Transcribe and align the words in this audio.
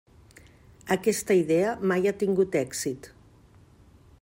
Aquesta 0.95 1.37
idea 1.41 1.75
mai 1.91 2.09
ha 2.11 2.15
tingut 2.25 2.59
èxit. 2.65 3.13